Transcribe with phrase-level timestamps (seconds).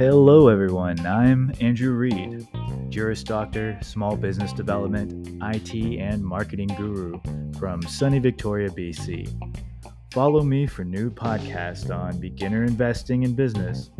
[0.00, 0.98] Hello, everyone.
[1.06, 2.48] I'm Andrew Reed,
[2.88, 7.20] Juris Doctor, Small Business Development, IT, and Marketing Guru
[7.56, 9.28] from sunny Victoria, BC.
[10.10, 13.90] Follow me for new podcasts on beginner investing in business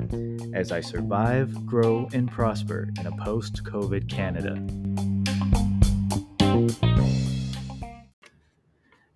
[0.53, 4.57] as I survive, grow, and prosper in a post COVID Canada.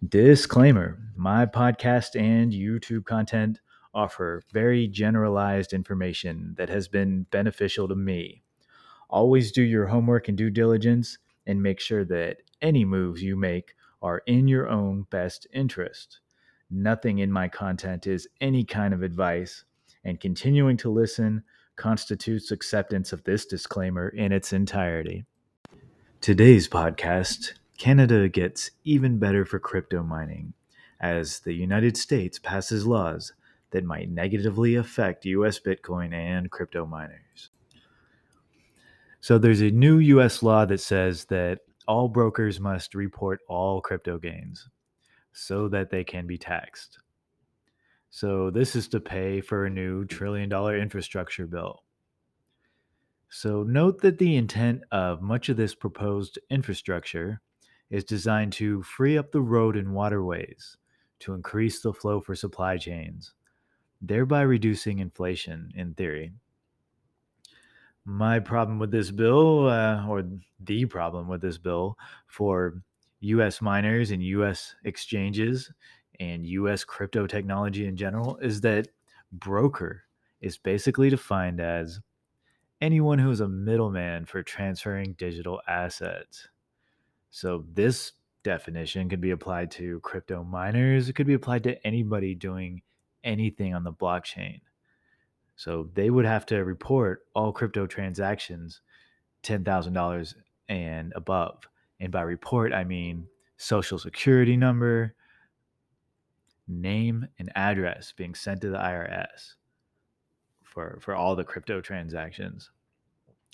[0.08, 3.62] Disclaimer My podcast and YouTube content
[3.94, 8.42] offer very generalized information that has been beneficial to me.
[9.08, 13.72] Always do your homework and due diligence and make sure that any moves you make
[14.02, 16.20] are in your own best interest.
[16.70, 19.64] Nothing in my content is any kind of advice,
[20.04, 21.42] and continuing to listen
[21.76, 25.24] constitutes acceptance of this disclaimer in its entirety.
[26.20, 30.52] Today's podcast Canada gets even better for crypto mining
[31.00, 33.32] as the United States passes laws
[33.70, 37.50] that might negatively affect US Bitcoin and crypto miners.
[39.20, 44.18] So there's a new US law that says that all brokers must report all crypto
[44.18, 44.68] gains
[45.32, 46.98] so that they can be taxed.
[48.10, 51.82] So this is to pay for a new trillion dollar infrastructure bill.
[53.28, 57.40] So note that the intent of much of this proposed infrastructure
[57.90, 60.76] is designed to free up the road and waterways
[61.20, 63.32] to increase the flow for supply chains
[64.06, 66.32] thereby reducing inflation in theory.
[68.04, 70.24] My problem with this bill, uh, or
[70.60, 71.96] the problem with this bill
[72.26, 72.82] for
[73.20, 75.70] US miners and US exchanges
[76.20, 78.88] and US crypto technology in general, is that
[79.32, 80.02] broker
[80.42, 82.00] is basically defined as
[82.82, 86.48] anyone who is a middleman for transferring digital assets.
[87.30, 88.12] So this
[88.44, 92.82] definition could be applied to crypto miners, it could be applied to anybody doing
[93.24, 94.60] anything on the blockchain.
[95.56, 98.80] So they would have to report all crypto transactions
[99.42, 100.34] $10,000
[100.68, 101.68] and above.
[102.00, 105.14] And by report, I mean social security number,
[106.66, 109.54] name, and address being sent to the IRS
[110.62, 112.70] for, for all the crypto transactions.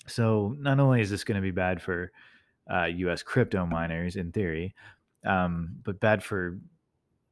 [0.07, 2.11] So not only is this going to be bad for
[2.71, 4.73] uh, US crypto miners in theory,
[5.25, 6.57] um, but bad for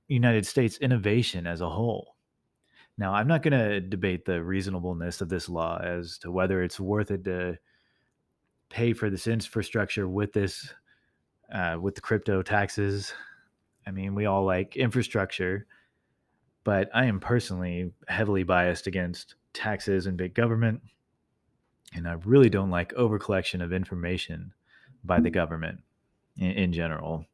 [0.07, 2.15] United States innovation as a whole.
[2.97, 6.79] Now, I'm not going to debate the reasonableness of this law as to whether it's
[6.79, 7.57] worth it to
[8.69, 10.73] pay for this infrastructure with this,
[11.53, 13.13] uh, with the crypto taxes.
[13.87, 15.65] I mean, we all like infrastructure,
[16.65, 20.81] but I am personally heavily biased against taxes and big government.
[21.95, 24.53] And I really don't like overcollection of information
[25.03, 25.81] by the government
[26.37, 27.25] in, in general.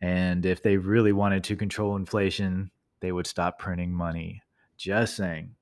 [0.00, 4.42] And if they really wanted to control inflation, they would stop printing money
[4.76, 5.54] just saying.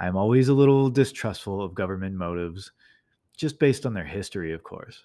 [0.00, 2.70] I'm always a little distrustful of government motives,
[3.36, 5.02] just based on their history, of course.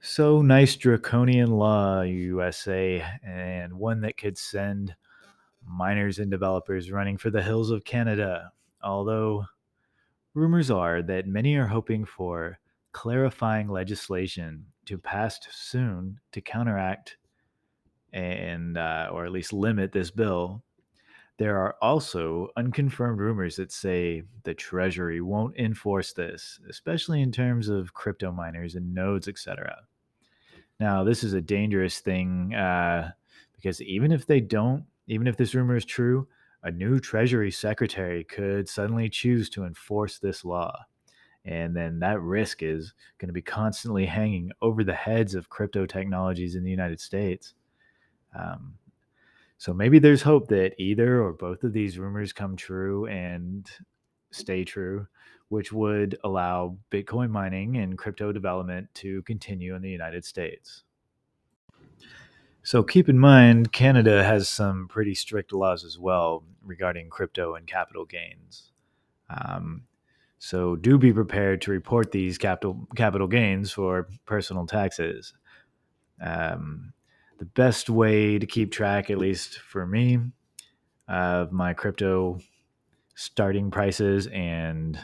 [0.00, 4.94] So nice draconian law, USA, and one that could send
[5.66, 8.52] miners and developers running for the hills of Canada.
[8.82, 9.46] Although
[10.32, 12.58] rumors are that many are hoping for
[12.96, 17.18] clarifying legislation to pass soon to counteract
[18.14, 20.64] and uh, or at least limit this bill
[21.38, 27.68] there are also unconfirmed rumors that say the Treasury won't enforce this, especially in terms
[27.68, 29.82] of crypto miners and nodes, etc.
[30.80, 33.10] Now, this is a dangerous thing uh,
[33.54, 36.26] because even if they don't, even if this rumor is true,
[36.62, 40.86] a new Treasury Secretary could suddenly choose to enforce this law.
[41.46, 45.86] And then that risk is going to be constantly hanging over the heads of crypto
[45.86, 47.54] technologies in the United States.
[48.36, 48.74] Um,
[49.56, 53.70] so maybe there's hope that either or both of these rumors come true and
[54.32, 55.06] stay true,
[55.48, 60.82] which would allow Bitcoin mining and crypto development to continue in the United States.
[62.64, 67.64] So keep in mind, Canada has some pretty strict laws as well regarding crypto and
[67.64, 68.72] capital gains.
[69.30, 69.84] Um,
[70.38, 75.32] so do be prepared to report these capital capital gains for personal taxes.
[76.20, 76.92] Um,
[77.38, 80.18] the best way to keep track, at least for me,
[81.08, 82.38] of my crypto
[83.14, 84.98] starting prices and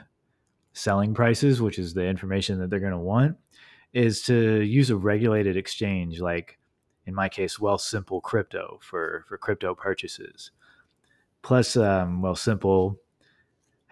[0.73, 3.37] selling prices, which is the information that they're going to want,
[3.93, 6.59] is to use a regulated exchange, like
[7.07, 10.51] in my case, Wealthsimple Crypto for for crypto purchases.
[11.43, 12.97] Plus, um, Wealthsimple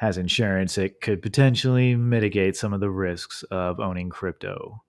[0.00, 4.82] has insurance; it could potentially mitigate some of the risks of owning crypto.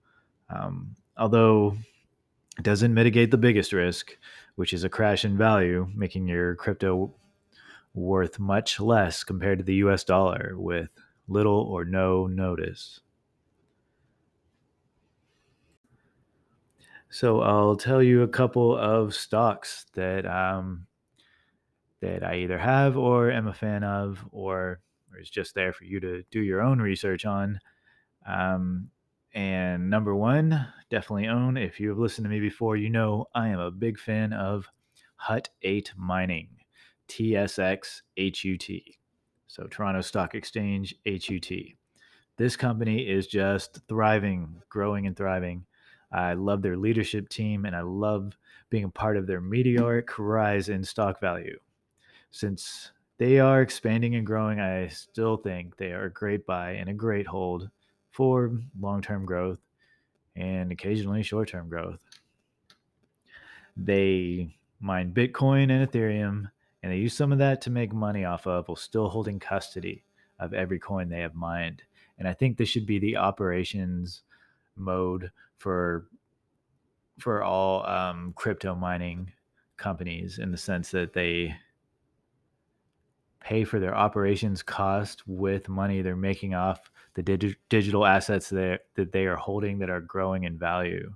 [0.50, 1.76] Um, although
[2.58, 4.16] It doesn't mitigate the biggest risk,
[4.56, 7.14] which is a crash in value, making your crypto
[7.94, 10.90] worth much less compared to the US dollar with
[11.28, 13.00] little or no notice.
[17.10, 20.86] So I'll tell you a couple of stocks that um,
[22.00, 24.80] that I either have or am a fan of, or,
[25.12, 27.60] or is just there for you to do your own research on.
[28.26, 28.90] Um,
[29.34, 31.56] and number one, definitely own.
[31.56, 34.68] If you've listened to me before, you know I am a big fan of
[35.16, 36.48] Hut 8 Mining,
[37.08, 38.96] TSX HUT.
[39.46, 41.52] So Toronto Stock Exchange HUT.
[42.36, 45.66] This company is just thriving, growing and thriving.
[46.10, 48.36] I love their leadership team and I love
[48.68, 51.58] being a part of their meteoric rise in stock value.
[52.30, 52.92] Since
[53.22, 56.92] they are expanding and growing, I still think they are a great buy and a
[56.92, 57.70] great hold
[58.10, 59.60] for long term growth
[60.34, 62.00] and occasionally short term growth.
[63.76, 66.50] They mine Bitcoin and Ethereum,
[66.82, 70.02] and they use some of that to make money off of while still holding custody
[70.40, 71.84] of every coin they have mined.
[72.18, 74.22] And I think this should be the operations
[74.74, 76.08] mode for
[77.20, 79.30] for all um, crypto mining
[79.76, 81.54] companies in the sense that they
[83.44, 88.80] pay for their operations cost with money they're making off the dig- digital assets that,
[88.94, 91.12] that they are holding that are growing in value.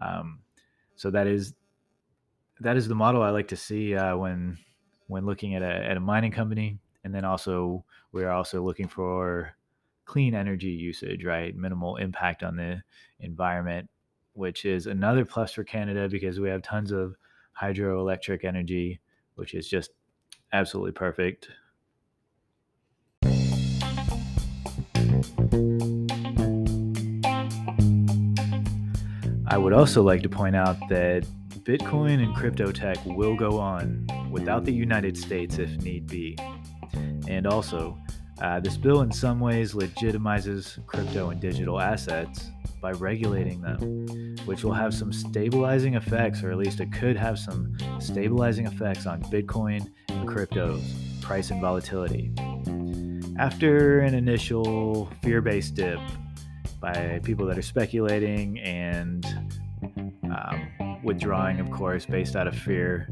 [0.00, 0.40] Um,
[0.96, 1.54] so that is
[2.60, 4.58] that is the model I like to see uh, when
[5.08, 9.54] when looking at a, at a mining company, and then also we're also looking for
[10.04, 11.54] clean energy usage, right?
[11.54, 12.82] Minimal impact on the
[13.20, 13.88] environment,
[14.34, 17.16] which is another plus for Canada because we have tons of
[17.60, 19.00] hydroelectric energy,
[19.34, 19.90] which is just
[20.52, 21.48] absolutely perfect.
[29.52, 31.26] I would also like to point out that
[31.64, 36.38] Bitcoin and crypto tech will go on without the United States if need be.
[37.28, 37.98] And also,
[38.40, 42.51] uh, this bill in some ways legitimizes crypto and digital assets
[42.82, 47.38] by regulating them, which will have some stabilizing effects, or at least it could have
[47.38, 50.82] some stabilizing effects on Bitcoin and crypto's
[51.22, 52.32] price and volatility.
[53.38, 56.00] After an initial fear based dip
[56.80, 59.24] by people that are speculating and
[60.24, 63.08] um, withdrawing, of course, based out of fear,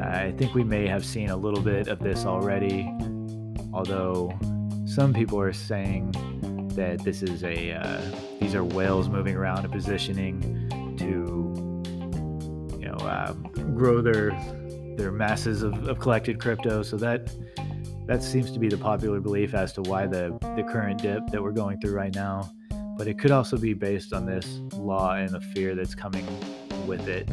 [0.00, 2.90] I think we may have seen a little bit of this already
[3.72, 4.32] although
[4.84, 6.12] some people are saying
[6.80, 8.00] that this is a uh,
[8.40, 10.40] these are whales moving around and positioning
[10.96, 11.04] to
[12.78, 13.34] you know uh,
[13.74, 14.30] grow their
[14.96, 16.82] their masses of, of collected crypto.
[16.82, 17.30] So that
[18.06, 21.42] that seems to be the popular belief as to why the the current dip that
[21.42, 22.50] we're going through right now.
[22.96, 26.26] But it could also be based on this law and the fear that's coming
[26.86, 27.28] with it.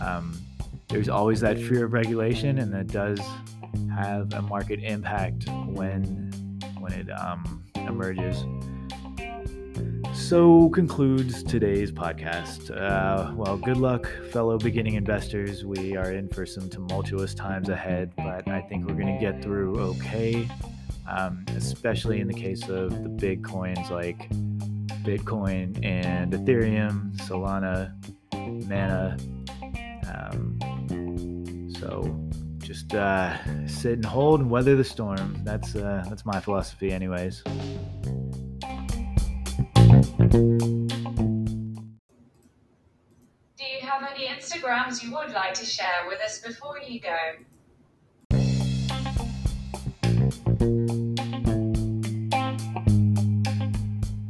[0.00, 0.40] Um,
[0.88, 3.20] there's always that fear of regulation and that does
[3.96, 6.30] have a market impact when
[6.78, 8.44] when it um, emerges.
[10.12, 12.70] So concludes today's podcast.
[12.70, 15.64] Uh, well, good luck, fellow beginning investors.
[15.64, 19.42] We are in for some tumultuous times ahead, but I think we're going to get
[19.42, 20.48] through okay,
[21.08, 24.28] um, especially in the case of the big coins like
[25.02, 27.92] Bitcoin and Ethereum, Solana,
[28.68, 29.16] Mana.
[30.12, 32.29] Um, so
[32.70, 33.36] just uh,
[33.66, 35.36] sit and hold and weather the storm.
[35.42, 37.42] That's uh, that's my philosophy, anyways.
[37.42, 37.50] Do
[43.58, 47.16] you have any Instagrams you would like to share with us before you go?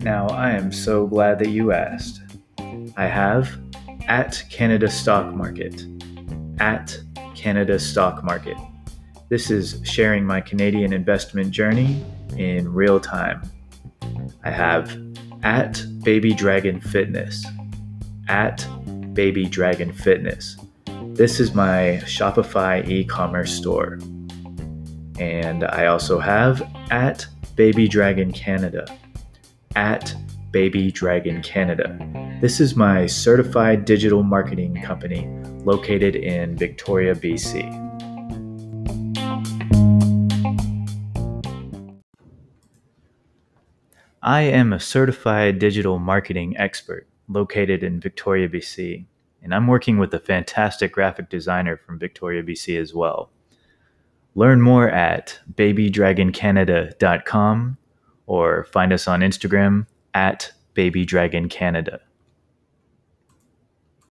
[0.03, 2.23] Now, I am so glad that you asked.
[2.97, 3.61] I have
[4.09, 5.85] at Canada Stock Market,
[6.59, 6.97] at
[7.41, 8.59] Canada stock market.
[9.31, 12.05] This is sharing my Canadian investment journey
[12.37, 13.51] in real time.
[14.45, 14.95] I have
[15.43, 17.47] at Baby Dragon Fitness,
[18.29, 18.67] at
[19.15, 20.59] Baby Dragon Fitness.
[21.15, 23.99] This is my Shopify e commerce store.
[25.19, 28.85] And I also have at Baby Dragon Canada,
[29.77, 30.15] at
[30.51, 31.99] Baby Dragon Canada.
[32.41, 35.29] This is my certified digital marketing company
[35.65, 37.69] located in Victoria, BC.
[44.23, 49.07] I am a certified digital marketing expert located in Victoria, BC,
[49.43, 53.31] and I'm working with a fantastic graphic designer from Victoria, BC as well.
[54.35, 57.79] Learn more at babydragoncanada.com
[58.27, 62.01] or find us on Instagram at babydragoncanada.